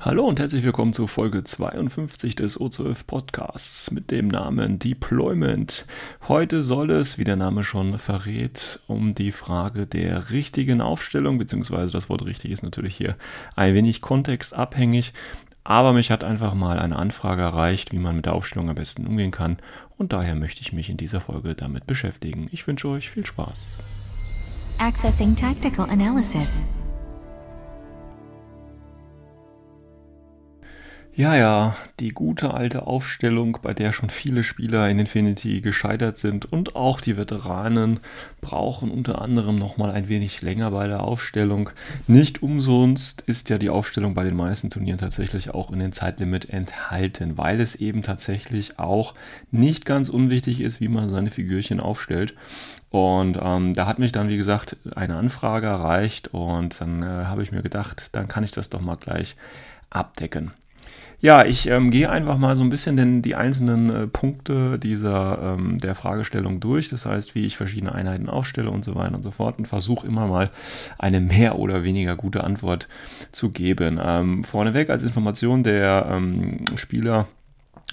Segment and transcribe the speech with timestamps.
[0.00, 5.86] Hallo und herzlich willkommen zu Folge 52 des O12 Podcasts mit dem Namen Deployment.
[6.28, 11.92] Heute soll es, wie der Name schon verrät, um die Frage der richtigen Aufstellung, beziehungsweise
[11.92, 13.16] das Wort richtig ist natürlich hier
[13.56, 15.14] ein wenig kontextabhängig,
[15.64, 19.04] aber mich hat einfach mal eine Anfrage erreicht, wie man mit der Aufstellung am besten
[19.04, 19.56] umgehen kann
[19.96, 22.46] und daher möchte ich mich in dieser Folge damit beschäftigen.
[22.52, 23.78] Ich wünsche euch viel Spaß.
[24.78, 26.77] Accessing tactical analysis.
[31.18, 36.44] Ja, ja, die gute alte Aufstellung, bei der schon viele Spieler in Infinity gescheitert sind
[36.52, 37.98] und auch die Veteranen
[38.40, 41.70] brauchen unter anderem nochmal ein wenig länger bei der Aufstellung.
[42.06, 46.50] Nicht umsonst ist ja die Aufstellung bei den meisten Turnieren tatsächlich auch in den Zeitlimit
[46.50, 49.14] enthalten, weil es eben tatsächlich auch
[49.50, 52.36] nicht ganz unwichtig ist, wie man seine Figürchen aufstellt.
[52.90, 57.42] Und ähm, da hat mich dann, wie gesagt, eine Anfrage erreicht und dann äh, habe
[57.42, 59.34] ich mir gedacht, dann kann ich das doch mal gleich
[59.90, 60.52] abdecken.
[61.20, 65.56] Ja, ich ähm, gehe einfach mal so ein bisschen den, die einzelnen äh, Punkte dieser
[65.58, 66.90] ähm, der Fragestellung durch.
[66.90, 70.06] Das heißt, wie ich verschiedene Einheiten aufstelle und so weiter und so fort und versuche
[70.06, 70.50] immer mal
[70.96, 72.86] eine mehr oder weniger gute Antwort
[73.32, 73.98] zu geben.
[74.00, 77.26] Ähm, vorneweg als Information der ähm, Spieler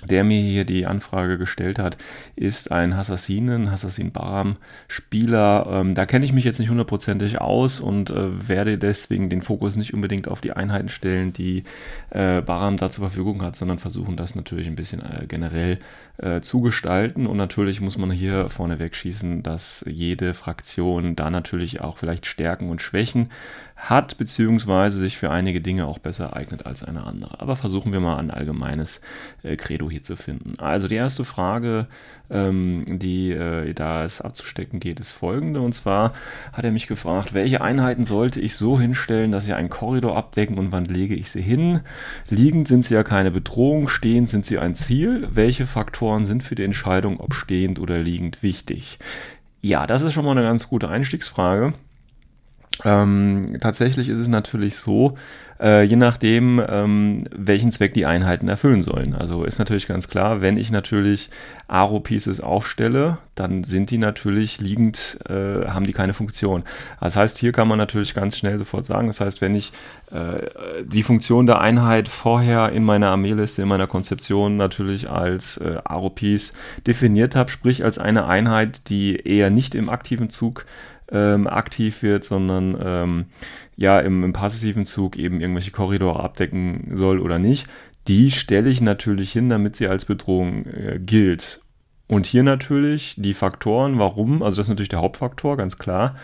[0.04, 1.98] der mir hier die Anfrage gestellt hat,
[2.36, 5.68] ist ein Assassinen, Assassin Baram Spieler.
[5.70, 9.78] Ähm, da kenne ich mich jetzt nicht hundertprozentig aus und äh, werde deswegen den Fokus
[9.78, 11.64] nicht unbedingt auf die Einheiten stellen, die
[12.10, 15.80] äh, Baram da zur Verfügung hat, sondern versuchen das natürlich ein bisschen äh, generell
[16.18, 17.26] äh, zu gestalten.
[17.26, 22.70] Und natürlich muss man hier vorneweg schießen, dass jede Fraktion da natürlich auch vielleicht Stärken
[22.70, 23.30] und Schwächen
[23.76, 27.40] hat, beziehungsweise sich für einige Dinge auch besser eignet als eine andere.
[27.42, 29.02] Aber versuchen wir mal ein allgemeines
[29.44, 30.54] äh, Credo hier zu finden.
[30.60, 31.88] Also die erste Frage,
[32.30, 35.60] ähm, die äh, da es abzustecken geht, ist folgende.
[35.60, 36.14] Und zwar
[36.54, 40.58] hat er mich gefragt, welche Einheiten sollte ich so hinstellen, dass sie einen Korridor abdecken
[40.58, 41.82] und wann lege ich sie hin?
[42.30, 45.28] Liegend sind sie ja keine Bedrohung, stehend sind sie ein Ziel.
[45.32, 49.00] Welche Faktoren sind für die Entscheidung, ob stehend oder liegend wichtig?
[49.62, 51.74] Ja, das ist schon mal eine ganz gute Einstiegsfrage.
[52.84, 55.16] Ähm, tatsächlich ist es natürlich so,
[55.60, 59.16] äh, je nachdem, ähm, welchen Zweck die Einheiten erfüllen sollen.
[59.16, 61.30] Also ist natürlich ganz klar, wenn ich natürlich
[61.68, 66.64] Aro-Pieces aufstelle, dann sind die natürlich liegend, äh, haben die keine Funktion.
[67.00, 69.72] Das heißt, hier kann man natürlich ganz schnell sofort sagen, das heißt, wenn ich
[70.12, 75.78] äh, die Funktion der Einheit vorher in meiner Armeeliste, in meiner Konzeption natürlich als äh,
[75.84, 76.54] Aro-Piece
[76.86, 80.66] definiert habe, sprich als eine Einheit, die eher nicht im aktiven Zug
[81.12, 83.26] ähm, aktiv wird, sondern ähm,
[83.76, 87.68] ja im, im, passiven Zug eben irgendwelche Korridore abdecken soll oder nicht,
[88.08, 91.62] die stelle ich natürlich hin, damit sie als Bedrohung äh, gilt.
[92.08, 96.16] Und hier natürlich die Faktoren, warum, also das ist natürlich der Hauptfaktor, ganz klar.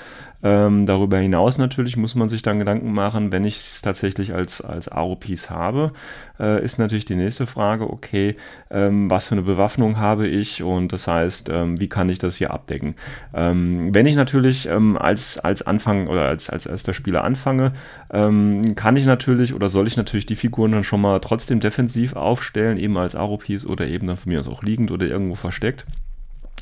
[0.44, 4.62] Ähm, darüber hinaus natürlich muss man sich dann Gedanken machen, wenn ich es tatsächlich als,
[4.62, 5.92] als Aro-Piece habe,
[6.40, 8.36] äh, ist natürlich die nächste Frage, okay,
[8.70, 12.38] ähm, was für eine Bewaffnung habe ich und das heißt, ähm, wie kann ich das
[12.38, 12.96] hier abdecken?
[13.34, 17.74] Ähm, wenn ich natürlich ähm, als, als Anfang oder als, als erster Spieler anfange,
[18.12, 22.16] ähm, kann ich natürlich oder soll ich natürlich die Figuren dann schon mal trotzdem defensiv
[22.16, 25.86] aufstellen, eben als Aro-Piece oder eben dann von mir aus auch liegend oder irgendwo versteckt.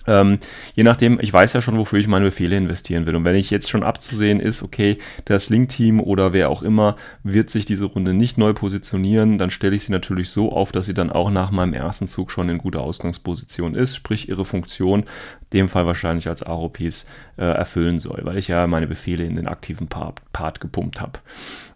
[0.08, 0.40] Ähm,
[0.74, 3.16] je nachdem, ich weiß ja schon, wofür ich meine Befehle investieren will.
[3.16, 7.50] Und wenn ich jetzt schon abzusehen ist, okay, das Link-Team oder wer auch immer wird
[7.50, 10.94] sich diese Runde nicht neu positionieren, dann stelle ich sie natürlich so auf, dass sie
[10.94, 15.06] dann auch nach meinem ersten Zug schon in guter Ausgangsposition ist, sprich ihre Funktion,
[15.54, 17.06] dem Fall wahrscheinlich als Aro-Piece,
[17.38, 21.20] äh, erfüllen soll, weil ich ja meine Befehle in den aktiven Part, Part gepumpt habe.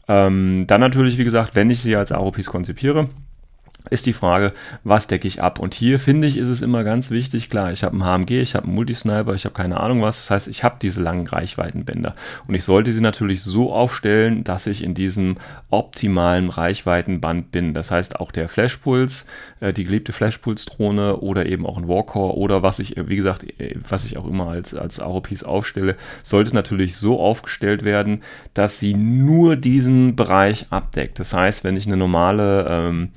[0.08, 3.10] Ähm, dann natürlich, wie gesagt, wenn ich sie als Aro-Piece konzipiere,
[3.90, 4.54] ist die Frage,
[4.84, 5.60] was decke ich ab?
[5.60, 8.56] Und hier finde ich, ist es immer ganz wichtig, klar, ich habe einen HMG, ich
[8.56, 10.18] habe einen Multisniper, ich habe keine Ahnung was.
[10.18, 12.16] Das heißt, ich habe diese langen Reichweitenbänder.
[12.48, 15.38] Und ich sollte sie natürlich so aufstellen, dass ich in diesem
[15.70, 17.74] optimalen Reichweitenband bin.
[17.74, 19.26] Das heißt, auch der Flashpuls,
[19.60, 23.76] äh, die geliebte Flashpuls-Drohne oder eben auch ein Warcore oder was ich, wie gesagt, äh,
[23.88, 28.94] was ich auch immer als, als Aro-Piece aufstelle, sollte natürlich so aufgestellt werden, dass sie
[28.94, 31.20] nur diesen Bereich abdeckt.
[31.20, 33.10] Das heißt, wenn ich eine normale ähm,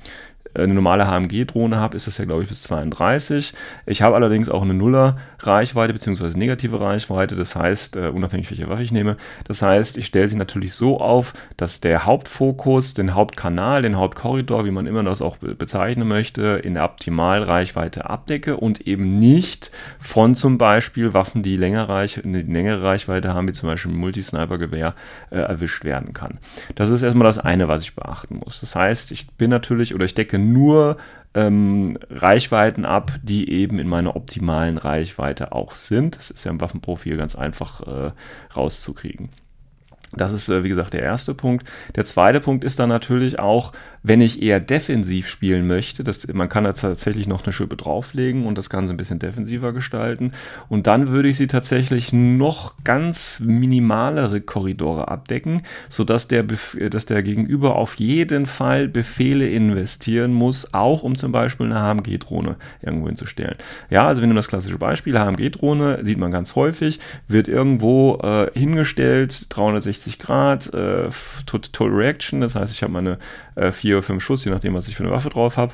[0.63, 3.53] eine normale HMG-Drohne habe, ist das ja, glaube ich, bis 32.
[3.85, 6.37] Ich habe allerdings auch eine Nuller-Reichweite bzw.
[6.37, 9.17] negative Reichweite, das heißt, äh, unabhängig welche Waffe ich nehme.
[9.45, 14.65] Das heißt, ich stelle sie natürlich so auf, dass der Hauptfokus, den Hauptkanal, den Hauptkorridor,
[14.65, 20.35] wie man immer das auch bezeichnen möchte, in der Optimalreichweite abdecke und eben nicht von
[20.35, 24.95] zum Beispiel Waffen, die länger Reich, eine längere Reichweite haben, wie zum Beispiel ein Multisniper-Gewehr,
[25.29, 26.39] äh, erwischt werden kann.
[26.75, 28.59] Das ist erstmal das eine, was ich beachten muss.
[28.59, 30.97] Das heißt, ich bin natürlich oder ich decke nur
[31.33, 36.17] ähm, Reichweiten ab, die eben in meiner optimalen Reichweite auch sind.
[36.17, 38.11] Das ist ja im Waffenprofil ganz einfach äh,
[38.55, 39.29] rauszukriegen.
[40.13, 41.67] Das ist, äh, wie gesagt, der erste Punkt.
[41.95, 43.73] Der zweite Punkt ist dann natürlich auch,
[44.07, 48.45] wenn ich eher defensiv spielen möchte, das, man kann da tatsächlich noch eine Schippe drauflegen
[48.45, 50.31] und das Ganze ein bisschen defensiver gestalten.
[50.69, 56.43] Und dann würde ich sie tatsächlich noch ganz minimalere Korridore abdecken, sodass der,
[56.89, 62.55] dass der Gegenüber auf jeden Fall Befehle investieren muss, auch um zum Beispiel eine HMG-Drohne
[62.81, 63.55] irgendwo hinzustellen.
[63.89, 68.47] Ja, also wenn du das klassische Beispiel, HMG-Drohne, sieht man ganz häufig, wird irgendwo äh,
[68.57, 71.09] hingestellt, 360 Grad, äh,
[71.45, 73.17] Total Reaction, das heißt, ich habe meine
[73.57, 75.73] äh, vier fünf Schuss, je nachdem, was ich für eine Waffe drauf habe.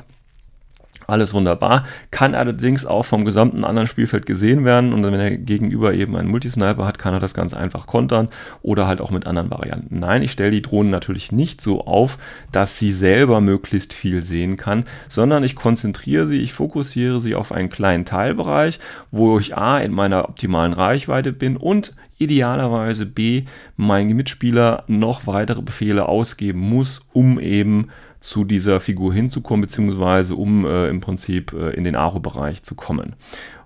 [1.08, 5.94] Alles wunderbar, kann allerdings auch vom gesamten anderen Spielfeld gesehen werden und wenn er gegenüber
[5.94, 8.30] eben einen Multisniper hat, kann er das ganz einfach kontern
[8.62, 10.00] oder halt auch mit anderen Varianten.
[10.00, 12.18] Nein, ich stelle die Drohnen natürlich nicht so auf,
[12.52, 17.52] dass sie selber möglichst viel sehen kann, sondern ich konzentriere sie, ich fokussiere sie auf
[17.52, 18.80] einen kleinen Teilbereich,
[19.12, 23.44] wo ich A in meiner optimalen Reichweite bin und idealerweise B
[23.76, 27.90] mein Mitspieler noch weitere Befehle ausgeben muss, um eben
[28.24, 33.16] zu dieser Figur hinzukommen, beziehungsweise um äh, im Prinzip äh, in den Aro-Bereich zu kommen.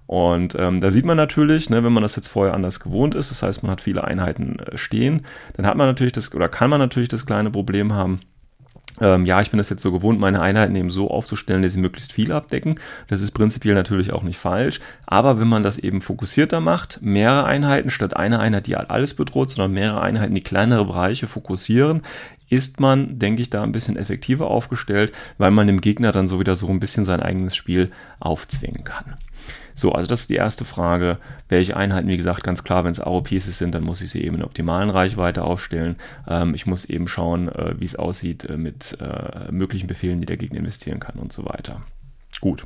[0.08, 3.30] Und ähm, da sieht man natürlich, ne, wenn man das jetzt vorher anders gewohnt ist,
[3.30, 6.70] das heißt, man hat viele Einheiten äh, stehen, dann hat man natürlich das oder kann
[6.70, 8.22] man natürlich das kleine Problem haben,
[9.00, 11.80] ähm, ja, ich bin das jetzt so gewohnt, meine Einheiten eben so aufzustellen, dass sie
[11.80, 12.80] möglichst viel abdecken.
[13.08, 14.80] Das ist prinzipiell natürlich auch nicht falsch.
[15.06, 19.52] Aber wenn man das eben fokussierter macht, mehrere Einheiten statt einer Einheit, die alles bedroht,
[19.52, 22.02] sondern mehrere Einheiten, die kleinere Bereiche fokussieren,
[22.50, 26.40] ist man, denke ich, da ein bisschen effektiver aufgestellt, weil man dem Gegner dann so
[26.40, 29.18] wieder so ein bisschen sein eigenes Spiel aufzwingen kann.
[29.78, 31.20] So, also das ist die erste Frage.
[31.50, 34.38] Welche Einheiten, wie gesagt, ganz klar, wenn es Aro-Pieces sind, dann muss ich sie eben
[34.38, 35.98] in optimalen Reichweite aufstellen.
[36.28, 40.26] Ähm, ich muss eben schauen, äh, wie es aussieht äh, mit äh, möglichen Befehlen, die
[40.26, 41.84] der Gegner investieren kann und so weiter.
[42.42, 42.66] Gut.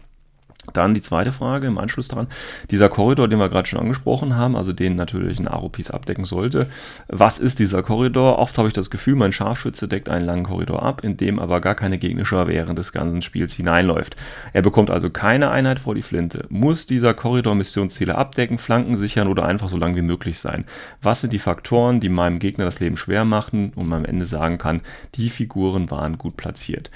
[0.73, 2.27] Dann die zweite Frage im Anschluss daran.
[2.69, 6.67] Dieser Korridor, den wir gerade schon angesprochen haben, also den natürlich ein Aro-Piece abdecken sollte.
[7.07, 8.37] Was ist dieser Korridor?
[8.37, 11.61] Oft habe ich das Gefühl, mein Scharfschütze deckt einen langen Korridor ab, in dem aber
[11.61, 14.15] gar keine gegnerische während des ganzen Spiels hineinläuft.
[14.53, 16.45] Er bekommt also keine Einheit vor die Flinte.
[16.49, 20.65] Muss dieser Korridor Missionsziele abdecken, Flanken sichern oder einfach so lang wie möglich sein?
[21.01, 24.25] Was sind die Faktoren, die meinem Gegner das Leben schwer machen und man am Ende
[24.25, 24.81] sagen kann,
[25.15, 26.91] die Figuren waren gut platziert?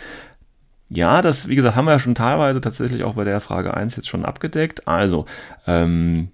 [0.90, 3.96] Ja, das, wie gesagt, haben wir ja schon teilweise tatsächlich auch bei der Frage 1
[3.96, 4.88] jetzt schon abgedeckt.
[4.88, 5.26] Also,
[5.66, 6.30] ähm,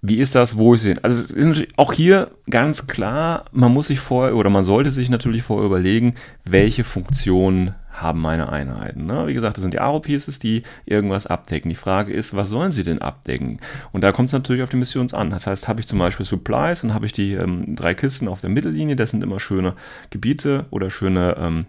[0.00, 0.94] wie ist das, wo ich sehe?
[1.02, 5.10] Also es ist auch hier ganz klar, man muss sich vorher oder man sollte sich
[5.10, 9.06] natürlich vorher überlegen, welche Funktionen haben meine Einheiten.
[9.06, 9.26] Ne?
[9.26, 11.68] Wie gesagt, das sind die Aro-Pieces, die irgendwas abdecken.
[11.68, 13.58] Die Frage ist, was sollen sie denn abdecken?
[13.90, 15.30] Und da kommt es natürlich auf die Missions an.
[15.30, 18.40] Das heißt, habe ich zum Beispiel Supplies, dann habe ich die ähm, drei Kisten auf
[18.40, 19.74] der Mittellinie, das sind immer schöne
[20.10, 21.66] Gebiete oder schöne ähm,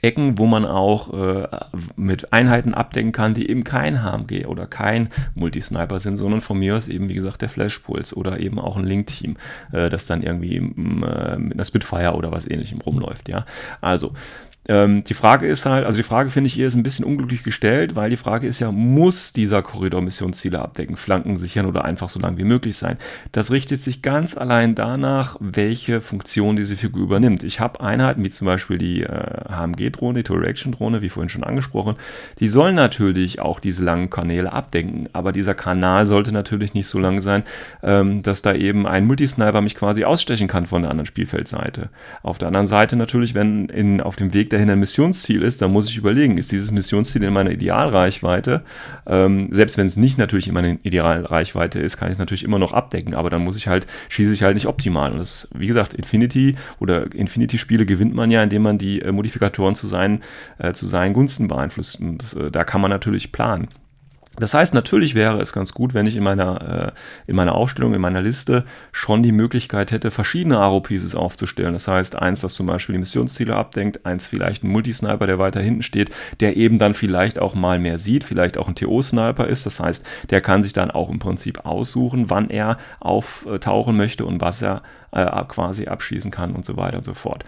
[0.00, 1.48] Ecken, wo man auch äh,
[1.96, 6.76] mit Einheiten abdecken kann, die eben kein HMG oder kein Multisniper sind, sondern von mir
[6.76, 9.36] aus eben, wie gesagt, der Flashpulse oder eben auch ein Link-Team,
[9.72, 13.28] äh, das dann irgendwie äh, mit einer Spitfire oder was ähnlichem rumläuft.
[13.28, 13.44] Ja,
[13.80, 14.12] also
[14.68, 17.42] ähm, die Frage ist halt, also die Frage finde ich hier ist ein bisschen unglücklich
[17.42, 22.10] gestellt, weil die Frage ist ja, muss dieser Korridor Missionsziele abdecken, Flanken sichern oder einfach
[22.10, 22.98] so lang wie möglich sein?
[23.32, 27.44] Das richtet sich ganz allein danach, welche Funktion diese Figur übernimmt.
[27.44, 31.96] Ich habe Einheiten wie zum Beispiel die äh, HMG-Drohne, die Tool-Reaction-Drohne, wie vorhin schon angesprochen,
[32.38, 36.98] die sollen natürlich auch diese langen Kanäle abdecken, aber dieser Kanal sollte natürlich nicht so
[36.98, 37.42] lang sein,
[37.82, 41.88] ähm, dass da eben ein Multisniper mich quasi ausstechen kann von der anderen Spielfeldseite.
[42.22, 45.62] Auf der anderen Seite natürlich, wenn in, auf dem Weg der dahin ein Missionsziel ist,
[45.62, 48.62] dann muss ich überlegen, ist dieses Missionsziel in meiner Idealreichweite?
[49.06, 52.58] Ähm, selbst wenn es nicht natürlich in meiner Idealreichweite ist, kann ich es natürlich immer
[52.58, 55.12] noch abdecken, aber dann muss ich halt, schieße ich halt nicht optimal.
[55.12, 59.12] Und das ist, wie gesagt, Infinity oder Infinity-Spiele gewinnt man ja, indem man die äh,
[59.12, 60.22] Modifikatoren zu seinen,
[60.58, 62.00] äh, zu seinen Gunsten beeinflusst.
[62.00, 63.68] Und das, äh, da kann man natürlich planen.
[64.38, 67.94] Das heißt, natürlich wäre es ganz gut, wenn ich in meiner, äh, in meiner Aufstellung,
[67.94, 71.72] in meiner Liste schon die Möglichkeit hätte, verschiedene Aro-Pieces aufzustellen.
[71.72, 75.60] Das heißt, eins, das zum Beispiel die Missionsziele abdenkt, eins vielleicht ein Multisniper, der weiter
[75.60, 79.66] hinten steht, der eben dann vielleicht auch mal mehr sieht, vielleicht auch ein TO-Sniper ist.
[79.66, 84.40] Das heißt, der kann sich dann auch im Prinzip aussuchen, wann er auftauchen möchte und
[84.40, 87.44] was er äh, quasi abschießen kann und so weiter und so fort.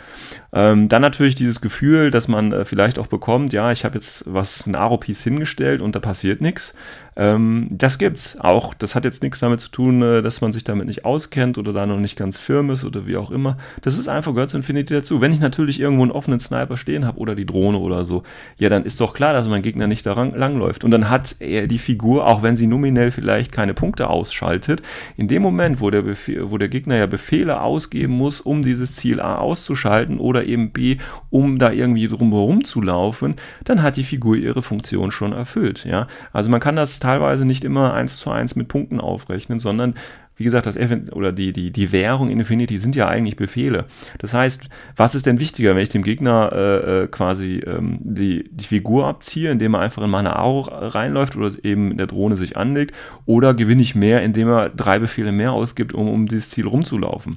[0.53, 4.25] Ähm, dann natürlich dieses Gefühl, dass man äh, vielleicht auch bekommt, ja, ich habe jetzt
[4.27, 6.75] was, ein Aro-Piece hingestellt und da passiert nichts.
[7.21, 8.73] Ähm, das gibt's auch.
[8.73, 11.75] Das hat jetzt nichts damit zu tun, äh, dass man sich damit nicht auskennt oder
[11.75, 13.59] da noch nicht ganz firm ist oder wie auch immer.
[13.83, 15.21] Das ist einfach gehört zu Infinity dazu.
[15.21, 18.23] Wenn ich natürlich irgendwo einen offenen Sniper stehen habe oder die Drohne oder so,
[18.57, 20.83] ja, dann ist doch klar, dass mein Gegner nicht da langläuft.
[20.83, 24.81] Und dann hat er die Figur, auch wenn sie nominell vielleicht keine Punkte ausschaltet,
[25.19, 28.95] in dem Moment, wo der, Befehl, wo der Gegner ja Befehle ausgeben muss, um dieses
[28.95, 30.97] Ziel A auszuschalten oder eben B,
[31.29, 33.35] um da irgendwie drumherum zu laufen,
[33.65, 35.85] dann hat die Figur ihre Funktion schon erfüllt.
[35.85, 36.07] Ja?
[36.33, 39.95] Also man kann das teilweise nicht immer eins zu eins mit Punkten aufrechnen, sondern
[40.41, 43.85] wie gesagt, das F oder die, die, die Währung in Infinity sind ja eigentlich Befehle.
[44.17, 48.49] Das heißt, was ist denn wichtiger, wenn ich dem Gegner äh, äh quasi ähm, die,
[48.51, 52.39] die Figur abziehe, indem er einfach in meine Aro reinläuft oder eben in der Drohne
[52.39, 52.95] sich anlegt,
[53.27, 57.37] oder gewinne ich mehr, indem er drei Befehle mehr ausgibt, um um dieses Ziel rumzulaufen?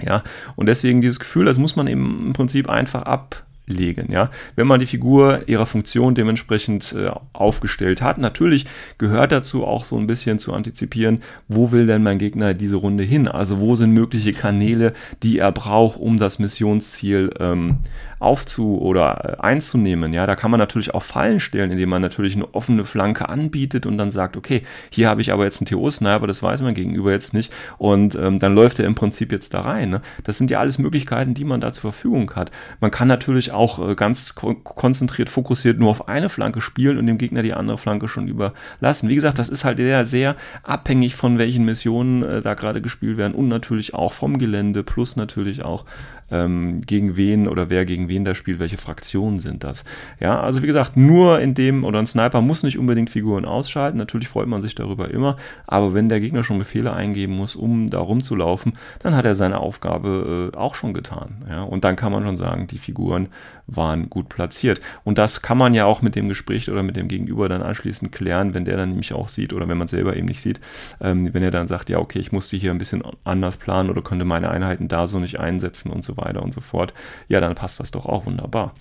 [0.00, 0.22] Ja,
[0.54, 4.10] und deswegen dieses Gefühl, das muss man eben im Prinzip einfach ab, legen.
[4.12, 4.30] Ja?
[4.56, 8.66] Wenn man die Figur ihrer Funktion dementsprechend äh, aufgestellt hat, natürlich
[8.98, 13.04] gehört dazu auch so ein bisschen zu antizipieren, wo will denn mein Gegner diese Runde
[13.04, 13.28] hin?
[13.28, 17.78] Also wo sind mögliche Kanäle, die er braucht, um das Missionsziel ähm,
[18.20, 20.12] aufzu- oder äh, einzunehmen.
[20.12, 23.86] Ja, da kann man natürlich auch Fallen stellen, indem man natürlich eine offene Flanke anbietet
[23.86, 27.12] und dann sagt, okay, hier habe ich aber jetzt einen TO-Sniper, das weiß man gegenüber
[27.12, 29.90] jetzt nicht und ähm, dann läuft er im Prinzip jetzt da rein.
[29.90, 30.00] Ne?
[30.24, 32.50] Das sind ja alles Möglichkeiten, die man da zur Verfügung hat.
[32.80, 37.06] Man kann natürlich auch äh, ganz ko konzentriert, fokussiert nur auf eine Flanke spielen und
[37.06, 39.08] dem Gegner die andere Flanke schon überlassen.
[39.08, 43.16] Wie gesagt, das ist halt sehr, sehr abhängig von welchen Missionen äh, da gerade gespielt
[43.16, 45.84] werden und natürlich auch vom Gelände plus natürlich auch
[46.30, 49.84] ähm, gegen wen oder wer gegen wen da spielt, welche Fraktionen sind das.
[50.20, 53.98] Ja, also wie gesagt, nur in dem, oder ein Sniper muss nicht unbedingt Figuren ausschalten,
[53.98, 57.88] natürlich freut man sich darüber immer, aber wenn der Gegner schon Befehle eingeben muss, um
[57.88, 61.44] da rumzulaufen, dann hat er seine Aufgabe äh, auch schon getan.
[61.48, 63.28] Ja, und dann kann man schon sagen, die Figuren
[63.68, 64.80] waren gut platziert.
[65.04, 68.10] Und das kann man ja auch mit dem Gespräch oder mit dem Gegenüber dann anschließend
[68.10, 70.60] klären, wenn der dann nämlich auch sieht oder wenn man selber eben nicht sieht,
[71.00, 74.02] ähm, wenn er dann sagt, ja, okay, ich musste hier ein bisschen anders planen oder
[74.02, 76.94] konnte meine Einheiten da so nicht einsetzen und so weiter und so fort,
[77.28, 78.74] ja, dann passt das doch auch wunderbar.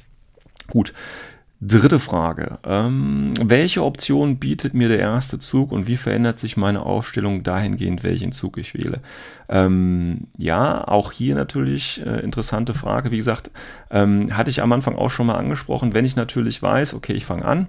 [0.70, 0.94] Gut,
[1.60, 2.60] Dritte Frage.
[2.64, 8.04] Ähm, welche Option bietet mir der erste Zug und wie verändert sich meine Aufstellung dahingehend,
[8.04, 9.00] welchen Zug ich wähle?
[9.50, 13.10] Ähm, ja, auch hier natürlich äh, interessante Frage.
[13.10, 13.50] Wie gesagt,
[13.90, 15.96] ähm, hatte ich am Anfang auch schon mal angesprochen.
[15.96, 17.68] Wenn ich natürlich weiß, okay, ich fange an,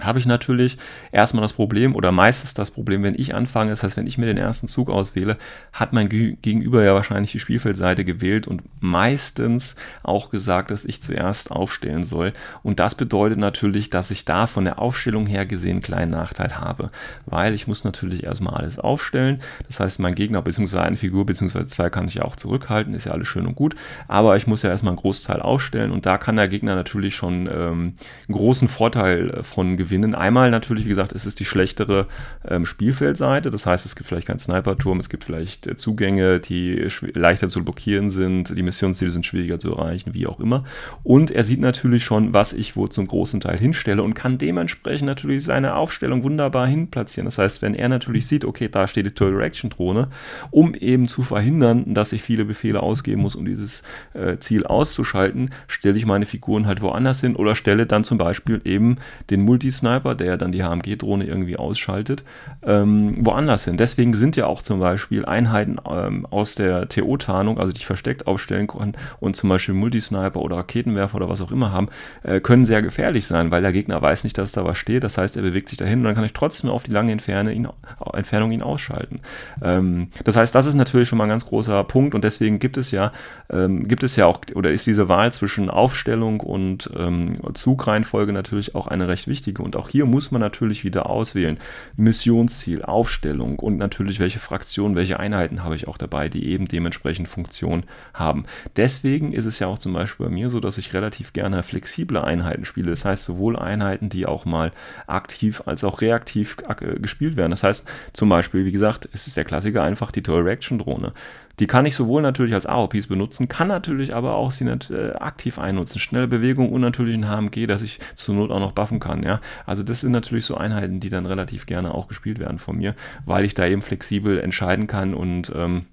[0.00, 0.76] habe ich natürlich
[1.12, 4.26] erstmal das Problem oder meistens das Problem, wenn ich anfange, das heißt, wenn ich mir
[4.26, 5.36] den ersten Zug auswähle,
[5.72, 11.52] hat mein Gegenüber ja wahrscheinlich die Spielfeldseite gewählt und meistens auch gesagt, dass ich zuerst
[11.52, 12.32] aufstellen soll.
[12.62, 16.58] Und das bedeutet natürlich, dass ich da von der Aufstellung her gesehen einen kleinen Nachteil
[16.58, 16.90] habe,
[17.26, 19.40] weil ich muss natürlich erstmal alles aufstellen.
[19.68, 20.78] Das heißt, mein Gegner bzw.
[20.78, 21.66] eine Figur bzw.
[21.66, 23.76] zwei kann ich ja auch zurückhalten, ist ja alles schön und gut,
[24.08, 27.46] aber ich muss ja erstmal einen Großteil aufstellen und da kann der Gegner natürlich schon
[27.46, 27.94] ähm,
[28.28, 29.83] einen großen Vorteil von gewinnen.
[30.14, 32.06] Einmal natürlich, wie gesagt, es ist die schlechtere
[32.46, 33.50] ähm, Spielfeldseite.
[33.50, 37.64] Das heißt, es gibt vielleicht keinen Sniperturm, es gibt vielleicht äh, Zugänge, die leichter zu
[37.64, 40.64] blockieren sind, die Missionsziele sind schwieriger zu erreichen, wie auch immer.
[41.02, 45.06] Und er sieht natürlich schon, was ich wo zum großen Teil hinstelle und kann dementsprechend
[45.06, 47.26] natürlich seine Aufstellung wunderbar hinplatzieren.
[47.26, 50.08] Das heißt, wenn er natürlich sieht, okay, da steht die Tour Direction Drohne,
[50.50, 53.82] um eben zu verhindern, dass ich viele Befehle ausgeben muss, um dieses
[54.14, 58.60] äh, Ziel auszuschalten, stelle ich meine Figuren halt woanders hin oder stelle dann zum Beispiel
[58.64, 58.96] eben
[59.30, 62.24] den Multi Sniper, der dann die HMG-Drohne irgendwie ausschaltet,
[62.62, 63.76] ähm, woanders hin.
[63.76, 68.26] Deswegen sind ja auch zum Beispiel Einheiten ähm, aus der TO-Tarnung, also die ich versteckt
[68.26, 71.88] aufstellen kann und zum Beispiel Multisniper oder Raketenwerfer oder was auch immer haben,
[72.22, 75.04] äh, können sehr gefährlich sein, weil der Gegner weiß nicht, dass da was steht.
[75.04, 77.52] Das heißt, er bewegt sich dahin und dann kann ich trotzdem auf die lange Entferne
[77.52, 77.68] ihn,
[78.12, 79.20] Entfernung ihn ausschalten.
[79.62, 82.76] Ähm, das heißt, das ist natürlich schon mal ein ganz großer Punkt und deswegen gibt
[82.76, 83.12] es ja,
[83.50, 88.74] ähm, gibt es ja auch, oder ist diese Wahl zwischen Aufstellung und ähm, Zugreihenfolge natürlich
[88.74, 91.58] auch eine recht wichtige und auch hier muss man natürlich wieder auswählen.
[91.96, 97.28] Missionsziel, Aufstellung und natürlich welche Fraktionen, welche Einheiten habe ich auch dabei, die eben dementsprechend
[97.28, 98.44] Funktion haben.
[98.76, 102.18] Deswegen ist es ja auch zum Beispiel bei mir so, dass ich relativ gerne flexible
[102.18, 102.90] Einheiten spiele.
[102.90, 104.70] Das heißt sowohl Einheiten, die auch mal
[105.06, 107.50] aktiv als auch reaktiv äh, gespielt werden.
[107.50, 111.12] Das heißt zum Beispiel, wie gesagt, es ist der Klassiker einfach die Tour Reaction Drohne.
[111.60, 115.12] Die kann ich sowohl natürlich als AOPs benutzen, kann natürlich aber auch sie nicht äh,
[115.12, 115.98] aktiv einnutzen.
[115.98, 119.22] Schnelle Bewegung und natürlich ein HMG, dass ich zur Not auch noch buffen kann.
[119.22, 119.40] Ja?
[119.66, 122.94] Also das sind natürlich so Einheiten, die dann relativ gerne auch gespielt werden von mir,
[123.24, 125.86] weil ich da eben flexibel entscheiden kann und ähm,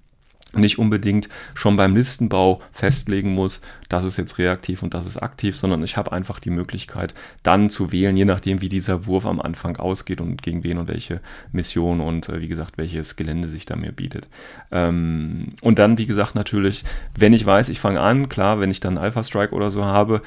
[0.54, 5.56] nicht unbedingt schon beim Listenbau festlegen muss, das ist jetzt reaktiv und das ist aktiv,
[5.56, 9.42] sondern ich habe einfach die Möglichkeit, dann zu wählen, je nachdem, wie dieser Wurf am
[9.42, 11.20] Anfang ausgeht und gegen wen und welche
[11.52, 14.28] Mission und äh, wie gesagt, welches Gelände sich da mir bietet.
[14.72, 16.84] Ähm, und dann, wie gesagt, natürlich,
[17.18, 20.22] wenn ich weiß, ich fange an, klar, wenn ich dann Alpha Strike oder so habe,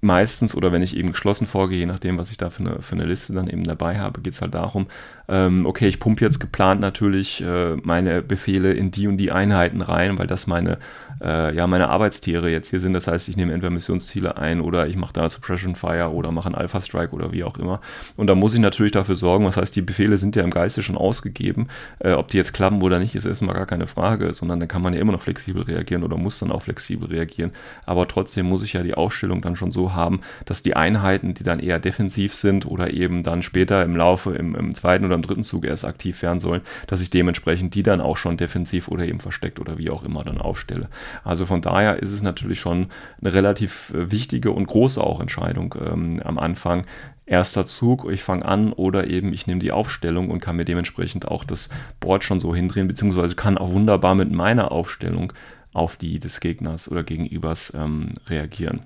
[0.00, 2.94] meistens oder wenn ich eben geschlossen vorgehe, je nachdem, was ich da für eine, für
[2.94, 4.86] eine Liste dann eben dabei habe, geht es halt darum,
[5.28, 9.82] ähm, okay, ich pumpe jetzt geplant natürlich äh, meine Befehle in die und die Einheiten
[9.82, 10.78] rein, weil das meine,
[11.22, 12.92] äh, ja, meine Arbeitstiere jetzt hier sind.
[12.92, 16.46] Das heißt, ich nehme entweder Missionsziele ein oder ich mache da Suppression Fire oder mache
[16.46, 17.80] einen Alpha Strike oder wie auch immer.
[18.16, 20.82] Und da muss ich natürlich dafür sorgen, was heißt, die Befehle sind ja im Geiste
[20.82, 21.68] schon ausgegeben.
[21.98, 24.82] Äh, ob die jetzt klappen oder nicht, ist erstmal gar keine Frage, sondern dann kann
[24.82, 27.52] man ja immer noch flexibel reagieren oder muss dann auch flexibel reagieren.
[27.86, 31.42] Aber trotzdem muss ich ja die Aufstellung dann schon so haben, dass die Einheiten, die
[31.42, 35.22] dann eher defensiv sind oder eben dann später im Laufe, im, im zweiten oder im
[35.22, 39.06] dritten Zug erst aktiv werden sollen, dass ich dementsprechend die dann auch schon defensiv oder
[39.06, 40.88] eben versteckt oder wie auch immer dann aufstelle.
[41.24, 42.88] Also von daher ist es natürlich schon
[43.20, 46.86] eine relativ äh, wichtige und große auch Entscheidung ähm, am Anfang,
[47.26, 51.28] erster Zug, ich fange an oder eben ich nehme die Aufstellung und kann mir dementsprechend
[51.28, 51.68] auch das
[52.00, 55.32] Board schon so hindrehen, beziehungsweise kann auch wunderbar mit meiner Aufstellung
[55.72, 58.82] auf die des Gegners oder Gegenübers ähm, reagieren.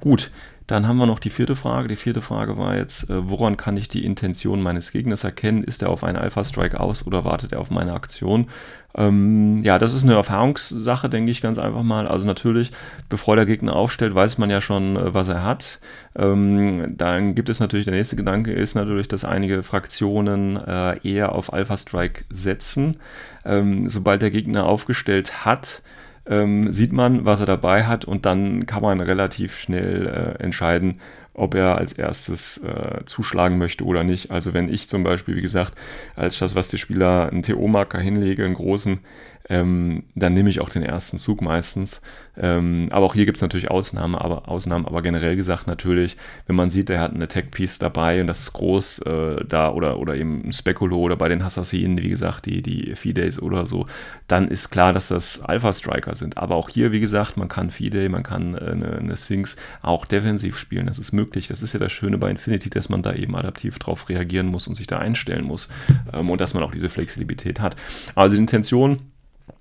[0.00, 0.30] Gut,
[0.72, 1.86] dann haben wir noch die vierte Frage.
[1.86, 5.64] Die vierte Frage war jetzt, äh, woran kann ich die Intention meines Gegners erkennen?
[5.64, 8.46] Ist er auf einen Alpha-Strike aus oder wartet er auf meine Aktion?
[8.94, 12.08] Ähm, ja, das ist eine Erfahrungssache, denke ich ganz einfach mal.
[12.08, 12.72] Also natürlich,
[13.10, 15.78] bevor der Gegner aufstellt, weiß man ja schon, äh, was er hat.
[16.16, 21.32] Ähm, dann gibt es natürlich, der nächste Gedanke ist natürlich, dass einige Fraktionen äh, eher
[21.32, 22.96] auf Alpha-Strike setzen.
[23.44, 25.82] Ähm, sobald der Gegner aufgestellt hat,
[26.26, 31.00] ähm, sieht man, was er dabei hat und dann kann man relativ schnell äh, entscheiden,
[31.34, 34.30] ob er als erstes äh, zuschlagen möchte oder nicht.
[34.30, 35.72] Also wenn ich zum Beispiel, wie gesagt,
[36.14, 39.00] als das, was die Spieler einen TO-Marker hinlege, einen großen,
[39.48, 42.00] ähm, dann nehme ich auch den ersten Zug meistens.
[42.36, 46.56] Ähm, aber auch hier gibt es natürlich Ausnahmen, aber Ausnahmen, aber generell gesagt natürlich, wenn
[46.56, 50.16] man sieht, er hat eine Tech-Piece dabei und das ist groß äh, da oder, oder
[50.16, 53.86] eben ein Spekulo oder bei den Assassinen, wie gesagt, die, die Fidays oder so,
[54.28, 56.38] dann ist klar, dass das Alpha-Striker sind.
[56.38, 60.06] Aber auch hier, wie gesagt, man kann Fidei, man kann äh, eine, eine Sphinx auch
[60.06, 60.86] defensiv spielen.
[60.86, 61.48] Das ist möglich.
[61.48, 64.66] Das ist ja das Schöne bei Infinity, dass man da eben adaptiv drauf reagieren muss
[64.68, 65.68] und sich da einstellen muss
[66.12, 67.76] ähm, und dass man auch diese Flexibilität hat.
[68.14, 69.00] Also die Intention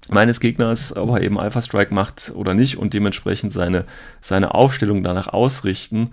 [0.10, 3.86] meines Gegners, ob er eben Alpha Strike macht oder nicht und dementsprechend seine,
[4.20, 6.12] seine Aufstellung danach ausrichten,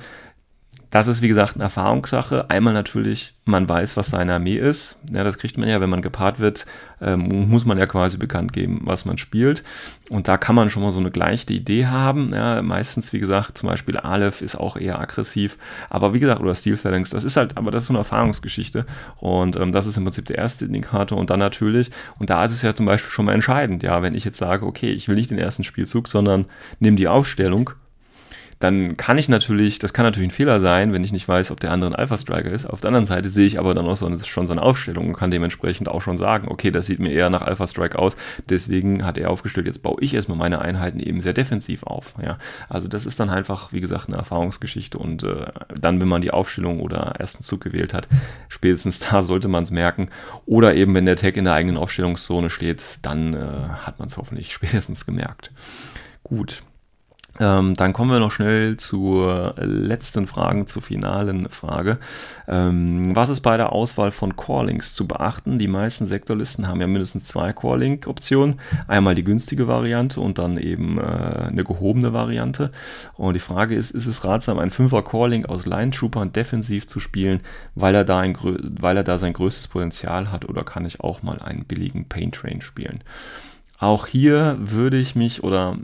[0.90, 2.48] das ist, wie gesagt, eine Erfahrungssache.
[2.48, 4.98] Einmal natürlich, man weiß, was seine Armee ist.
[5.12, 6.64] Ja, das kriegt man ja, wenn man gepaart wird,
[7.02, 9.62] ähm, muss man ja quasi bekannt geben, was man spielt.
[10.08, 12.32] Und da kann man schon mal so eine gleiche Idee haben.
[12.32, 15.58] Ja, meistens, wie gesagt, zum Beispiel Aleph ist auch eher aggressiv.
[15.90, 18.86] Aber wie gesagt, oder Steel Phalanx, das ist halt, aber das ist so eine Erfahrungsgeschichte.
[19.18, 21.18] Und ähm, das ist im Prinzip der erste Indikator.
[21.18, 24.14] Und dann natürlich, und da ist es ja zum Beispiel schon mal entscheidend, ja, wenn
[24.14, 26.46] ich jetzt sage, okay, ich will nicht den ersten Spielzug, sondern
[26.80, 27.72] nehme die Aufstellung
[28.58, 31.60] dann kann ich natürlich, das kann natürlich ein Fehler sein, wenn ich nicht weiß, ob
[31.60, 32.66] der andere ein Alpha-Striker ist.
[32.66, 35.30] Auf der anderen Seite sehe ich aber dann auch so, schon seine Aufstellung und kann
[35.30, 38.16] dementsprechend auch schon sagen, okay, das sieht mir eher nach Alpha-Strike aus,
[38.48, 42.14] deswegen hat er aufgestellt, jetzt baue ich erstmal meine Einheiten eben sehr defensiv auf.
[42.20, 42.38] Ja?
[42.68, 45.46] Also das ist dann einfach, wie gesagt, eine Erfahrungsgeschichte und äh,
[45.80, 48.08] dann, wenn man die Aufstellung oder ersten Zug gewählt hat,
[48.48, 50.08] spätestens da sollte man es merken.
[50.46, 53.38] Oder eben, wenn der Tag in der eigenen Aufstellungszone steht, dann äh,
[53.82, 55.52] hat man es hoffentlich spätestens gemerkt.
[56.24, 56.62] Gut,
[57.40, 61.98] ähm, dann kommen wir noch schnell zur letzten Frage, zur finalen Frage.
[62.46, 65.58] Ähm, was ist bei der Auswahl von Callings zu beachten?
[65.58, 68.60] Die meisten Sektorlisten haben ja mindestens zwei Calling-Optionen.
[68.86, 72.72] Einmal die günstige Variante und dann eben äh, eine gehobene Variante.
[73.14, 77.00] Und die Frage ist, ist es ratsam, ein 5er Calling aus Line Troopern defensiv zu
[77.00, 77.40] spielen,
[77.74, 78.36] weil er, da ein,
[78.80, 82.34] weil er da sein größtes Potenzial hat oder kann ich auch mal einen billigen Paint
[82.34, 83.02] Train spielen?
[83.80, 85.76] Auch hier würde ich mich oder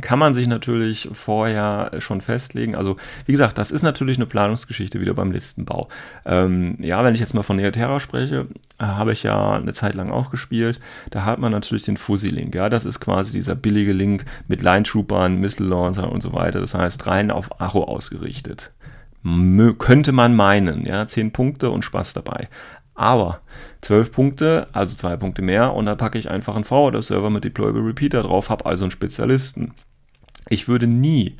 [0.00, 2.74] kann man sich natürlich vorher schon festlegen.
[2.74, 2.96] Also
[3.26, 5.88] wie gesagt, das ist natürlich eine Planungsgeschichte wieder beim Listenbau.
[6.24, 8.46] Ähm, ja, wenn ich jetzt mal von Neoterra spreche,
[8.78, 10.80] habe ich ja eine Zeit lang auch gespielt.
[11.10, 12.54] Da hat man natürlich den Fuzzy-Link.
[12.54, 16.60] Ja, das ist quasi dieser billige Link mit Line-Troopern, Missile Launcher und so weiter.
[16.60, 18.72] Das heißt rein auf Acho ausgerichtet.
[19.78, 22.48] Könnte man meinen, ja, 10 Punkte und Spaß dabei.
[22.96, 23.40] Aber
[23.82, 27.86] 12 Punkte, also zwei Punkte mehr, und dann packe ich einfach einen Forwarder-Server mit Deployable
[27.86, 29.74] Repeater drauf, habe also einen Spezialisten.
[30.48, 31.36] Ich würde nie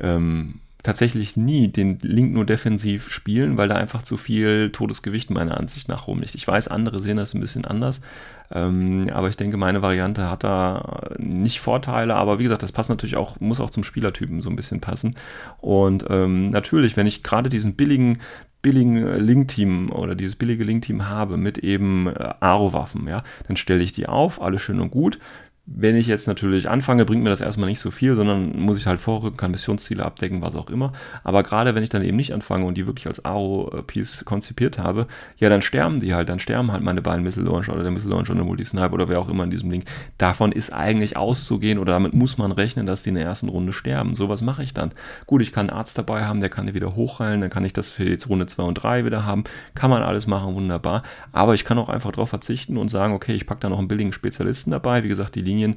[0.00, 5.56] ähm, tatsächlich nie den Link nur defensiv spielen, weil da einfach zu viel Todesgewicht meiner
[5.56, 6.34] Ansicht nach rumliegt.
[6.34, 8.00] Ich weiß, andere sehen das ein bisschen anders,
[8.52, 12.90] ähm, aber ich denke, meine Variante hat da nicht Vorteile, aber wie gesagt, das passt
[12.90, 15.16] natürlich auch, muss auch zum Spielertypen so ein bisschen passen.
[15.58, 18.18] Und ähm, natürlich, wenn ich gerade diesen billigen,
[18.62, 23.92] billigen Link-Team oder dieses billige Link-Team habe mit eben äh, Aro-Waffen, ja, dann stelle ich
[23.92, 25.18] die auf, alles schön und gut
[25.72, 28.88] wenn ich jetzt natürlich anfange, bringt mir das erstmal nicht so viel, sondern muss ich
[28.88, 30.92] halt vorrücken, kann Missionsziele abdecken, was auch immer.
[31.22, 35.06] Aber gerade wenn ich dann eben nicht anfange und die wirklich als Aro-Piece konzipiert habe,
[35.36, 38.12] ja, dann sterben die halt, dann sterben halt meine beiden Missile Launcher oder der Missile
[38.12, 39.84] Launcher und der Multisnipe oder wer auch immer in diesem Link.
[40.18, 43.72] Davon ist eigentlich auszugehen oder damit muss man rechnen, dass die in der ersten Runde
[43.72, 44.16] sterben.
[44.16, 44.90] So was mache ich dann.
[45.26, 47.72] Gut, ich kann einen Arzt dabei haben, der kann die wieder hochheilen, dann kann ich
[47.72, 49.44] das für jetzt Runde 2 und 3 wieder haben.
[49.76, 51.04] Kann man alles machen, wunderbar.
[51.30, 53.86] Aber ich kann auch einfach darauf verzichten und sagen, okay, ich packe da noch einen
[53.86, 55.04] billigen Spezialisten dabei.
[55.04, 55.76] Wie gesagt, die Linie Argentinien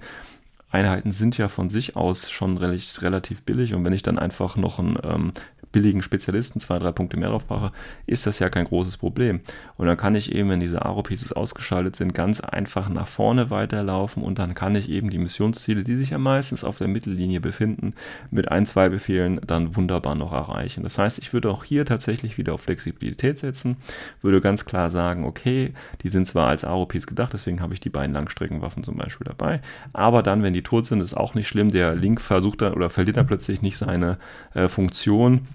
[0.73, 4.79] Linieneinheiten sind ja von sich aus schon relativ billig und wenn ich dann einfach noch
[4.79, 5.33] einen ähm,
[5.73, 7.73] billigen Spezialisten zwei, drei Punkte mehr drauf mache,
[8.05, 9.41] ist das ja kein großes Problem.
[9.75, 14.23] Und dann kann ich eben, wenn diese Aro-Pieces ausgeschaltet sind, ganz einfach nach vorne weiterlaufen
[14.23, 17.95] und dann kann ich eben die Missionsziele, die sich ja meistens auf der Mittellinie befinden,
[18.31, 20.83] mit ein, zwei Befehlen dann wunderbar noch erreichen.
[20.83, 23.77] Das heißt, ich würde auch hier tatsächlich wieder auf Flexibilität setzen,
[24.21, 27.89] würde ganz klar sagen, okay, die sind zwar als Aro-Piece gedacht, deswegen habe ich die
[27.89, 29.59] beiden Langstreckenwaffen zum Beispiel dabei,
[29.91, 31.69] aber dann, wenn die tot sind, ist auch nicht schlimm.
[31.69, 34.17] Der Link versucht dann oder verliert dann plötzlich nicht seine
[34.53, 35.47] äh, Funktion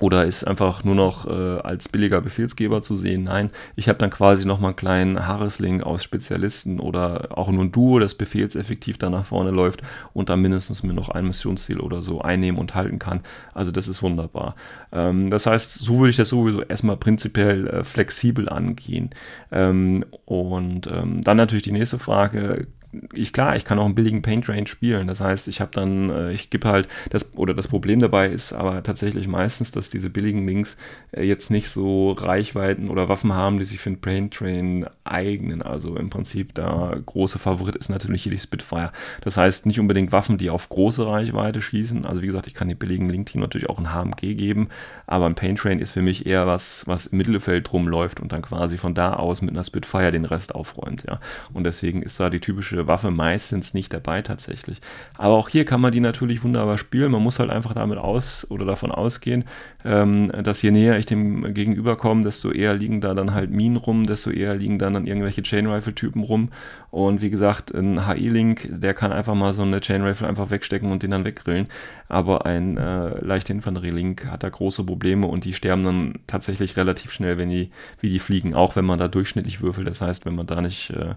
[0.00, 3.24] oder ist einfach nur noch äh, als billiger Befehlsgeber zu sehen.
[3.24, 7.72] Nein, ich habe dann quasi nochmal einen kleinen Haareslink aus Spezialisten oder auch nur ein
[7.72, 9.82] Duo, das befehlseffektiv da nach vorne läuft
[10.14, 13.20] und dann mindestens mir noch ein Missionsziel oder so einnehmen und halten kann.
[13.52, 14.56] Also das ist wunderbar.
[14.90, 19.10] Ähm, das heißt, so würde ich das sowieso erstmal prinzipiell äh, flexibel angehen.
[19.52, 22.66] Ähm, und ähm, dann natürlich die nächste Frage,
[23.12, 25.06] ich klar, ich kann auch einen billigen Paint Range spielen.
[25.06, 28.52] Das heißt, ich habe dann, äh, ich gebe halt das, oder das Problem dabei ist
[28.52, 30.76] aber tatsächlich meistens, dass diese billigen Links
[31.12, 35.62] äh, jetzt nicht so Reichweiten oder Waffen haben, die sich für einen Paint Train eignen.
[35.62, 38.92] Also im Prinzip da große Favorit ist natürlich hier die Spitfire.
[39.22, 42.04] Das heißt, nicht unbedingt Waffen, die auf große Reichweite schießen.
[42.04, 44.68] Also wie gesagt, ich kann den billigen Link-Team natürlich auch ein HMG geben,
[45.06, 48.42] aber ein Paint Train ist für mich eher was, was im Mittelfeld rumläuft und dann
[48.42, 51.04] quasi von da aus mit einer Spitfire den Rest aufräumt.
[51.06, 51.20] Ja.
[51.52, 54.80] Und deswegen ist da die typische Waffe meistens nicht dabei tatsächlich.
[55.16, 57.12] Aber auch hier kann man die natürlich wunderbar spielen.
[57.12, 59.44] Man muss halt einfach damit aus oder davon ausgehen,
[59.84, 63.76] ähm, dass je näher ich dem Gegenüber komme, desto eher liegen da dann halt Minen
[63.76, 66.50] rum, desto eher liegen dann, dann irgendwelche Chain Rifle Typen rum.
[66.90, 70.90] Und wie gesagt, ein HI-Link, der kann einfach mal so eine Chain Rifle einfach wegstecken
[70.90, 71.68] und den dann weggrillen.
[72.10, 77.12] Aber ein äh, leichter Infanterie-Link hat da große Probleme und die sterben dann tatsächlich relativ
[77.12, 77.70] schnell, wenn die,
[78.00, 79.86] wie die fliegen, auch wenn man da durchschnittlich würfelt.
[79.86, 81.14] Das heißt, wenn man da nicht äh,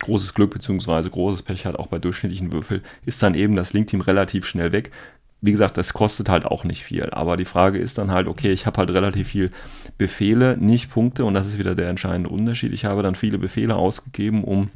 [0.00, 1.08] großes Glück bzw.
[1.08, 4.90] großes Pech hat, auch bei durchschnittlichen Würfeln, ist dann eben das Link-Team relativ schnell weg
[5.42, 7.10] wie gesagt, das kostet halt auch nicht viel.
[7.10, 9.50] Aber die Frage ist dann halt, okay, ich habe halt relativ viel
[9.98, 11.24] Befehle, nicht Punkte.
[11.24, 12.72] Und das ist wieder der entscheidende Unterschied.
[12.72, 14.70] Ich habe dann viele Befehle ausgegeben, um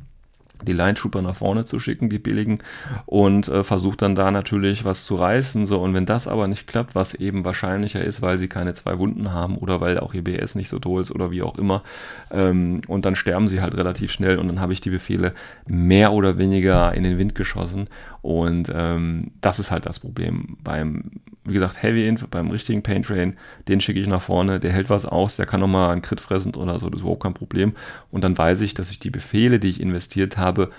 [0.63, 2.59] die Line Trooper nach vorne zu schicken, die billigen,
[3.07, 5.67] und äh, versucht dann da natürlich was zu reißen.
[5.67, 8.99] So, und wenn das aber nicht klappt, was eben wahrscheinlicher ist, weil sie keine zwei
[8.99, 11.83] Wunden haben oder weil auch ihr BS nicht so toll ist oder wie auch immer,
[12.31, 15.35] ähm, und dann sterben sie halt relativ schnell und dann habe ich die Befehle
[15.67, 17.89] mehr oder weniger in den Wind geschossen.
[18.23, 20.59] Und ähm, das ist halt das Problem.
[20.63, 21.11] Beim,
[21.45, 23.37] wie gesagt, Heavy Inf, beim richtigen Paint Train,
[23.69, 26.55] den schicke ich nach vorne, der hält was aus, der kann nochmal einen Crit fressen
[26.55, 27.73] oder so, das ist überhaupt kein Problem.
[28.11, 30.71] Und dann weiß ich, dass ich die Befehle, die ich investiert habe,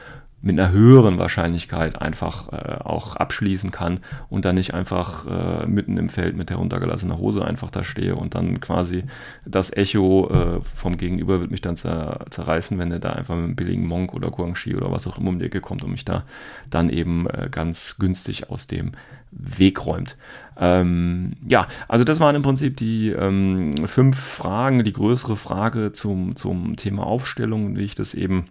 [0.41, 3.99] mit einer höheren Wahrscheinlichkeit einfach äh, auch abschließen kann
[4.29, 8.15] und dann nicht einfach äh, mitten im Feld mit der runtergelassenen Hose einfach da stehe
[8.15, 9.03] und dann quasi
[9.45, 13.43] das Echo äh, vom Gegenüber wird mich dann zer zerreißen, wenn er da einfach mit
[13.43, 16.05] einem billigen Monk oder Guangxi oder was auch immer um die Ecke kommt und mich
[16.05, 16.23] da
[16.69, 18.93] dann eben äh, ganz günstig aus dem
[19.31, 20.17] Weg räumt.
[20.57, 26.35] Ähm, ja, also das waren im Prinzip die ähm, fünf Fragen, die größere Frage zum,
[26.35, 28.45] zum Thema Aufstellung, wie ich das eben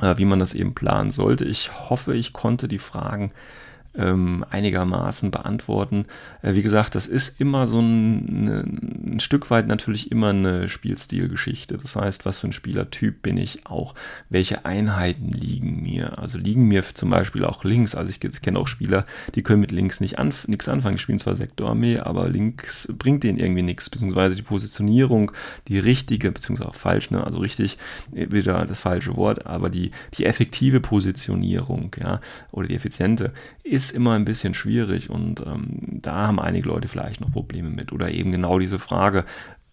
[0.00, 1.44] wie man das eben planen sollte.
[1.44, 3.32] Ich hoffe, ich konnte die Fragen
[3.94, 6.06] ähm, einigermaßen beantworten.
[6.42, 8.64] Äh, wie gesagt, das ist immer so ein, ne,
[9.14, 11.76] ein, Stück weit natürlich immer eine Spielstilgeschichte.
[11.76, 13.94] Das heißt, was für ein Spielertyp bin ich auch?
[14.28, 16.18] Welche Einheiten liegen mir?
[16.18, 17.94] Also liegen mir zum Beispiel auch links.
[17.94, 20.96] Also ich, ich kenne auch Spieler, die können mit links nicht anf nichts anfangen.
[20.96, 23.90] Die spielen zwar Sektorarmee, aber links bringt denen irgendwie nichts.
[23.90, 25.32] Beziehungsweise die Positionierung,
[25.66, 27.24] die richtige, beziehungsweise auch falsch, ne?
[27.24, 27.76] also richtig,
[28.14, 32.20] äh, wieder das falsche Wort, aber die, die effektive Positionierung, ja,
[32.52, 33.32] oder die effiziente,
[33.64, 37.70] ist ist immer ein bisschen schwierig und ähm, da haben einige Leute vielleicht noch Probleme
[37.70, 37.92] mit.
[37.92, 39.24] Oder eben genau diese Frage,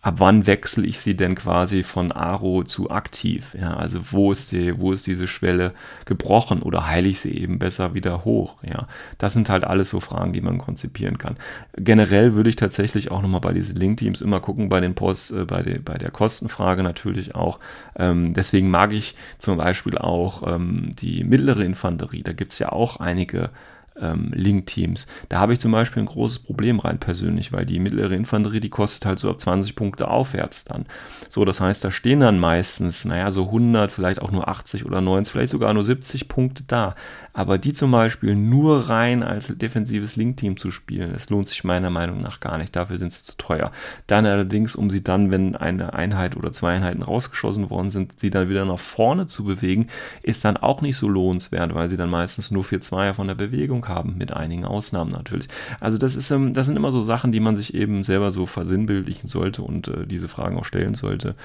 [0.02, 3.56] ab wann wechsle ich sie denn quasi von Aro zu aktiv?
[3.60, 5.74] Ja, also wo ist, die, wo ist diese Schwelle
[6.06, 8.56] gebrochen oder heile ich sie eben besser wieder hoch?
[8.64, 11.36] Ja, das sind halt alles so Fragen, die man konzipieren kann.
[11.76, 15.46] Generell würde ich tatsächlich auch nochmal bei diesen Link-Teams immer gucken, bei den Posts, äh,
[15.46, 17.60] bei, de, bei der Kostenfrage natürlich auch.
[17.98, 22.24] Ähm, deswegen mag ich zum Beispiel auch ähm, die mittlere Infanterie.
[22.24, 23.50] Da gibt es ja auch einige
[24.00, 25.08] ähm, Link-Teams.
[25.30, 28.70] Da habe ich zum Beispiel ein großes Problem rein persönlich, weil die mittlere Infanterie, die
[28.70, 30.86] kostet halt so ab 20 Punkte aufwärts dann.
[31.30, 35.02] So, das heißt, da stehen dann meistens, naja, so 100, vielleicht auch nur 80 oder
[35.02, 36.96] 90, vielleicht sogar nur 70 Punkte da.
[37.38, 41.92] Aber die zum Beispiel nur rein als defensives Link-Team zu spielen, das lohnt sich meiner
[41.92, 42.76] Meinung nach gar nicht.
[42.76, 43.72] Dafür sind sie zu teuer.
[44.08, 48.32] Dann allerdings, um sie dann, wenn eine Einheit oder zwei Einheiten rausgeschossen worden sind, sie
[48.32, 49.86] dann wieder nach vorne zu bewegen,
[50.24, 53.88] ist dann auch nicht so lohnenswert, weil sie dann meistens nur 4-2er von der Bewegung
[53.88, 55.48] haben, mit einigen Ausnahmen natürlich.
[55.80, 58.48] Also das, ist, ähm, das sind immer so Sachen, die man sich eben selber so
[58.48, 61.36] versinnbildlichen sollte und äh, diese Fragen auch stellen sollte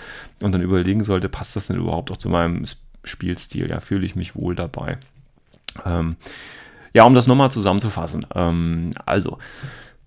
[0.41, 2.65] und dann überlegen sollte, passt das denn überhaupt auch zu meinem
[3.05, 3.69] Spielstil?
[3.69, 4.97] Ja, fühle ich mich wohl dabei.
[5.85, 6.17] Ähm,
[6.95, 8.27] ja, um das nochmal zusammenzufassen.
[8.35, 9.39] Ähm, also,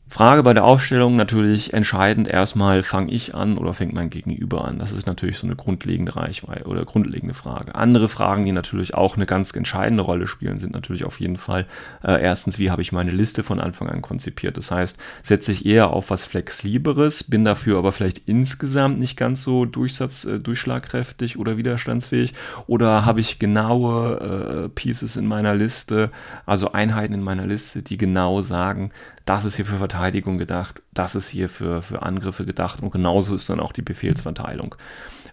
[0.08, 4.78] Frage bei der Aufstellung natürlich entscheidend erstmal, fange ich an oder fängt mein Gegenüber an?
[4.78, 7.76] Das ist natürlich so eine grundlegende Reichweite oder grundlegende Frage.
[7.76, 11.66] Andere Fragen, die natürlich auch eine ganz entscheidende Rolle spielen, sind natürlich auf jeden Fall
[12.04, 14.58] äh, erstens, wie habe ich meine Liste von Anfang an konzipiert?
[14.58, 19.42] Das heißt, setze ich eher auf was Flexiberes, bin dafür aber vielleicht insgesamt nicht ganz
[19.42, 22.34] so durchsatz, äh, durchschlagkräftig oder widerstandsfähig
[22.68, 26.12] oder habe ich genaue äh, Pieces in meiner Liste,
[26.46, 28.92] also Einheiten in meiner Liste, die genau sagen,
[29.26, 33.36] das ist hier für Verteidigung gedacht, das ist hier für, für Angriffe gedacht und genauso
[33.36, 34.76] ist dann auch die Befehlsverteilung.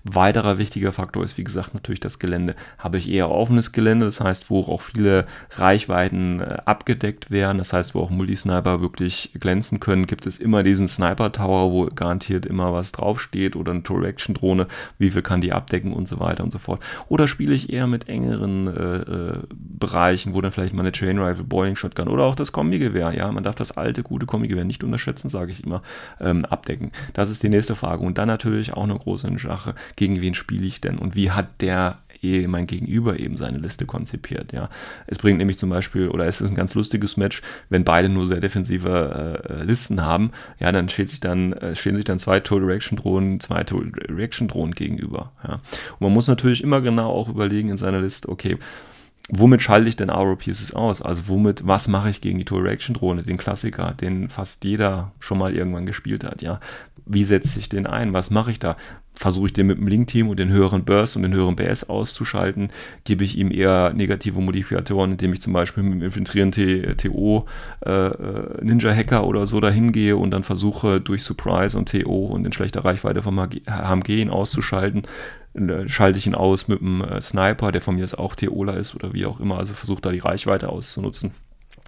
[0.04, 2.56] Weiterer wichtiger Faktor ist, wie gesagt, natürlich das Gelände.
[2.76, 7.72] Habe ich eher offenes Gelände, das heißt, wo auch viele Reichweiten äh, abgedeckt werden, das
[7.72, 12.46] heißt, wo auch Multisniper wirklich glänzen können, gibt es immer diesen Sniper Tower, wo garantiert
[12.46, 14.66] immer was draufsteht oder eine Tour-Action-Drohne,
[14.98, 16.82] wie viel kann die abdecken und so weiter und so fort.
[17.08, 19.42] Oder spiele ich eher mit engeren äh, äh,
[19.82, 23.30] Bereichen, wo dann vielleicht mal eine Chain Rifle, Boeing Shotgun oder auch das Kombigewehr, ja,
[23.32, 25.82] man darf das alte, gute Kombigewehr nicht unterschätzen, sage ich immer,
[26.20, 26.92] ähm, abdecken.
[27.14, 28.04] Das ist die nächste Frage.
[28.04, 31.60] Und dann natürlich auch eine große Sache, gegen wen spiele ich denn und wie hat
[31.60, 31.98] der
[32.46, 34.52] mein Gegenüber eben seine Liste konzipiert.
[34.52, 34.68] Ja.
[35.06, 38.26] Es bringt nämlich zum Beispiel, oder es ist ein ganz lustiges Match, wenn beide nur
[38.26, 42.38] sehr defensive äh, Listen haben, ja, dann steht sich dann, äh, stehen sich dann zwei
[42.38, 45.32] Total Reaction Drohnen, zwei Total Reaction Drohnen gegenüber.
[45.42, 45.54] Ja.
[45.54, 48.56] Und man muss natürlich immer genau auch überlegen in seiner Liste, okay,
[49.34, 51.00] womit schalte ich denn Auro Pieces aus?
[51.00, 55.12] Also womit, was mache ich gegen die Total Reaction Drohne, den Klassiker, den fast jeder
[55.18, 56.60] schon mal irgendwann gespielt hat, ja?
[57.06, 58.12] Wie setze ich den ein?
[58.12, 58.76] Was mache ich da?
[59.14, 62.70] Versuche ich den mit dem Link-Team und den höheren Burst und den höheren BS auszuschalten,
[63.04, 67.46] gebe ich ihm eher negative Modifikatoren, indem ich zum Beispiel mit dem Infiltrieren TO
[67.84, 72.26] äh, äh, Ninja Hacker oder so dahin gehe und dann versuche durch Surprise und TO
[72.26, 75.02] und in schlechter Reichweite vom HMG ihn auszuschalten,
[75.54, 78.76] äh, schalte ich ihn aus mit dem äh, Sniper, der von mir jetzt auch TOler
[78.76, 81.32] ist oder wie auch immer, also versuche da die Reichweite auszunutzen.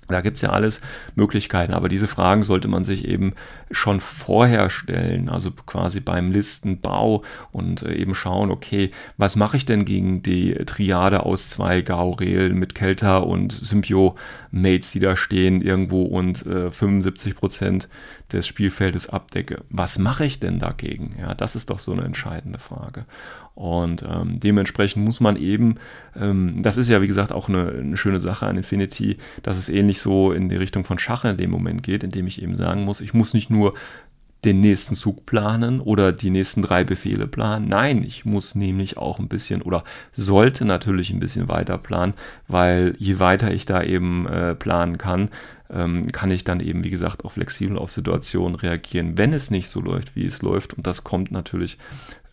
[0.09, 0.81] Da gibt es ja alles
[1.15, 3.35] Möglichkeiten, aber diese Fragen sollte man sich eben
[3.71, 9.67] schon vorher stellen, also quasi beim Listenbau und äh, eben schauen, okay, was mache ich
[9.67, 16.03] denn gegen die Triade aus zwei Gaurel mit Kelta und Symbio-Mates, die da stehen irgendwo
[16.03, 17.89] und äh, 75%
[18.33, 19.63] des Spielfeldes abdecke.
[19.71, 21.17] Was mache ich denn dagegen?
[21.19, 23.07] Ja, das ist doch so eine entscheidende Frage.
[23.55, 25.77] Und ähm, dementsprechend muss man eben,
[26.17, 29.69] ähm, das ist ja wie gesagt auch eine, eine, schöne Sache an Infinity, dass es
[29.69, 32.85] ähnlich so in die Richtung von Schach in dem Moment geht, indem ich eben sagen
[32.85, 33.75] muss, ich muss nicht nur
[34.45, 37.69] den nächsten Zug planen oder die nächsten drei Befehle planen.
[37.69, 42.15] Nein, ich muss nämlich auch ein bisschen oder sollte natürlich ein bisschen weiter planen,
[42.47, 45.31] weil je weiter ich da eben äh, planen kann,
[45.71, 49.69] ähm, kann ich dann eben, wie gesagt, auch flexibel auf Situationen reagieren, wenn es nicht
[49.69, 50.75] so läuft, wie es läuft.
[50.75, 51.79] Und das kommt natürlich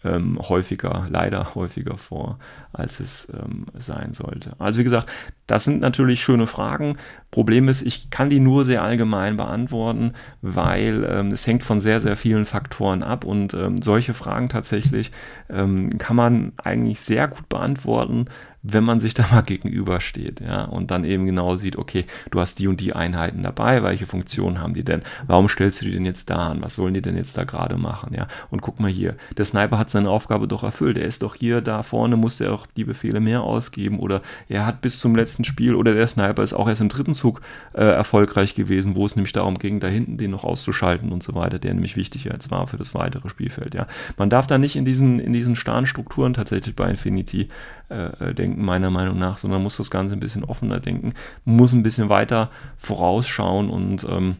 [0.03, 2.39] ähm, häufiger, leider häufiger vor,
[2.73, 4.53] als es ähm, sein sollte.
[4.59, 5.11] Also wie gesagt,
[5.47, 6.97] das sind natürlich schöne Fragen.
[7.31, 12.01] Problem ist, ich kann die nur sehr allgemein beantworten, weil ähm, es hängt von sehr,
[12.01, 15.11] sehr vielen Faktoren ab und ähm, solche Fragen tatsächlich
[15.49, 18.25] ähm, kann man eigentlich sehr gut beantworten,
[18.63, 22.59] wenn man sich da mal gegenübersteht, ja, und dann eben genau sieht, okay, du hast
[22.59, 25.01] die und die Einheiten dabei, welche Funktionen haben die denn?
[25.27, 26.61] Warum stellst du die denn jetzt da an?
[26.61, 28.27] Was sollen die denn jetzt da gerade machen, ja?
[28.49, 30.97] Und guck mal hier, der Sniper hat seine Aufgabe doch erfüllt.
[30.97, 34.65] Er ist doch hier, da vorne musste er auch die Befehle mehr ausgeben oder er
[34.65, 37.41] hat bis zum letzten Spiel oder der Sniper ist auch erst im dritten Zug
[37.73, 41.35] äh, erfolgreich gewesen, wo es nämlich darum ging, da hinten den noch auszuschalten und so
[41.35, 43.87] weiter, der nämlich wichtig jetzt war für das weitere Spielfeld, ja.
[44.17, 47.49] Man darf da nicht in diesen, in diesen starren Strukturen tatsächlich bei Infinity
[47.89, 51.13] äh, äh, denken, meiner Meinung nach, sondern muss das Ganze ein bisschen offener denken,
[51.45, 54.37] muss ein bisschen weiter vorausschauen und ähm,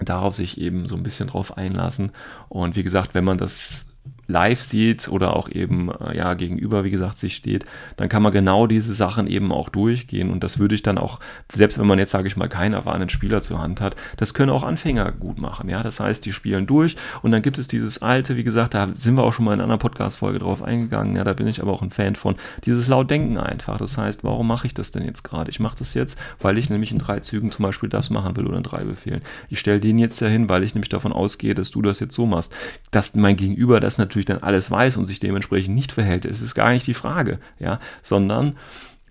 [0.00, 2.12] darauf sich eben so ein bisschen drauf einlassen.
[2.48, 3.93] Und wie gesagt, wenn man das
[4.26, 7.64] live sieht oder auch eben äh, ja gegenüber, wie gesagt, sich steht,
[7.96, 11.20] dann kann man genau diese Sachen eben auch durchgehen und das würde ich dann auch,
[11.52, 14.50] selbst wenn man jetzt, sage ich mal, keinen erfahrenen Spieler zur Hand hat, das können
[14.50, 18.02] auch Anfänger gut machen, ja, das heißt, die spielen durch und dann gibt es dieses
[18.02, 21.24] alte, wie gesagt, da sind wir auch schon mal in einer Podcast-Folge drauf eingegangen, ja,
[21.24, 24.66] da bin ich aber auch ein Fan von, dieses Lautdenken einfach, das heißt, warum mache
[24.66, 25.50] ich das denn jetzt gerade?
[25.50, 28.46] Ich mache das jetzt, weil ich nämlich in drei Zügen zum Beispiel das machen will
[28.46, 29.22] oder in drei Befehlen.
[29.48, 32.26] Ich stelle den jetzt dahin, weil ich nämlich davon ausgehe, dass du das jetzt so
[32.26, 32.54] machst.
[32.90, 36.40] Dass mein Gegenüber das natürlich natürlich dann alles weiß und sich dementsprechend nicht verhält, ist
[36.40, 38.54] es gar nicht die Frage, ja, sondern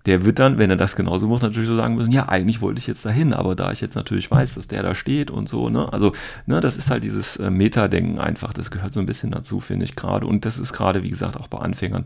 [0.06, 2.78] der wird dann, wenn er das genauso macht, natürlich so sagen müssen, ja, eigentlich wollte
[2.78, 5.70] ich jetzt dahin, aber da ich jetzt natürlich weiß, dass der da steht und so,
[5.70, 6.12] ne, also,
[6.46, 9.84] ne, das ist halt dieses äh, Metadenken einfach, das gehört so ein bisschen dazu, finde
[9.84, 10.26] ich gerade.
[10.26, 12.04] Und das ist gerade, wie gesagt, auch bei Anfängern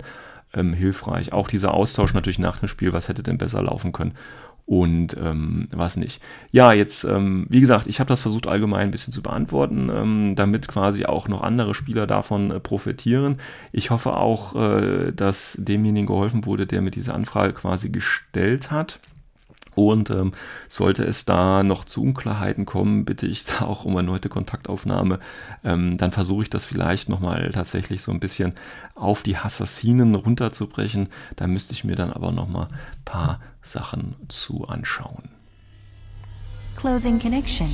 [0.55, 1.33] ähm, hilfreich.
[1.33, 4.15] Auch dieser Austausch natürlich nach dem Spiel, was hätte denn besser laufen können
[4.69, 6.23] und ähm, was nicht.
[6.53, 10.35] Ja, jetzt, ähm, wie gesagt, ich habe das versucht allgemein ein bisschen zu beantworten, ähm,
[10.37, 13.39] damit quasi auch noch andere Spieler davon äh, profitieren.
[13.73, 19.01] Ich hoffe auch, äh, dass demjenigen geholfen wurde, der mir diese Anfrage quasi gestellt hat.
[19.79, 20.33] Und ähm,
[20.69, 25.21] sollte es da noch zu Unklarheiten kommen, bitte ich da auch um erneute Kontaktaufnahme.
[25.63, 28.55] Ähm, dann versuche ich das vielleicht nochmal tatsächlich so ein bisschen
[28.97, 31.11] auf die Assassinen runterzubrechen.
[31.37, 35.29] Da müsste ich mir dann aber nochmal ein paar Sachen zu anschauen.
[36.75, 37.69] Closing Connection.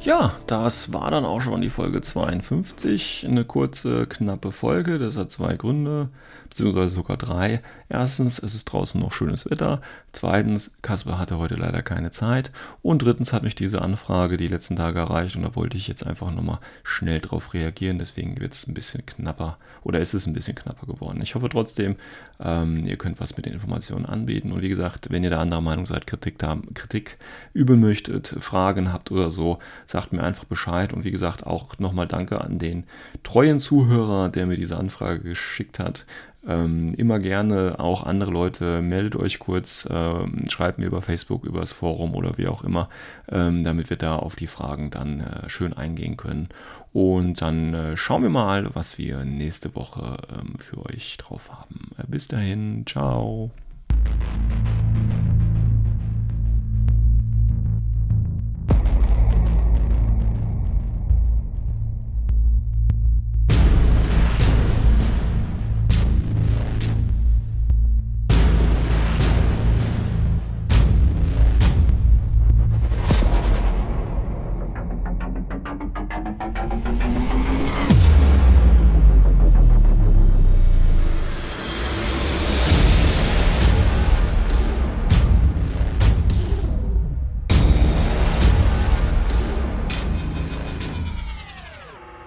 [0.00, 3.26] Ja, das war dann auch schon die Folge 52.
[3.26, 4.98] Eine kurze, knappe Folge.
[4.98, 6.10] Das hat zwei Gründe
[6.50, 7.62] beziehungsweise sogar drei.
[7.88, 9.80] Erstens, es ist draußen noch schönes Wetter.
[10.12, 12.50] Zweitens, Kasper hatte heute leider keine Zeit.
[12.82, 16.06] Und drittens hat mich diese Anfrage die letzten Tage erreicht und da wollte ich jetzt
[16.06, 17.98] einfach nochmal schnell drauf reagieren.
[17.98, 21.20] Deswegen wird es ein bisschen knapper oder ist es ein bisschen knapper geworden.
[21.22, 21.96] Ich hoffe trotzdem,
[22.40, 24.52] ähm, ihr könnt was mit den Informationen anbieten.
[24.52, 27.18] Und wie gesagt, wenn ihr da anderer Meinung seid, Kritik, da, Kritik
[27.52, 30.92] üben möchtet, Fragen habt oder so, sagt mir einfach Bescheid.
[30.92, 32.84] Und wie gesagt, auch nochmal danke an den
[33.22, 36.06] treuen Zuhörer, der mir diese Anfrage geschickt hat.
[36.46, 41.60] Ähm, immer gerne auch andere Leute, meldet euch kurz, ähm, schreibt mir über Facebook, über
[41.60, 42.88] das Forum oder wie auch immer,
[43.30, 46.48] ähm, damit wir da auf die Fragen dann äh, schön eingehen können.
[46.92, 51.90] Und dann äh, schauen wir mal, was wir nächste Woche ähm, für euch drauf haben.
[52.08, 53.50] Bis dahin, ciao.